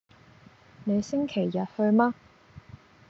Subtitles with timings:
[0.83, 2.15] 你星期日去嗎？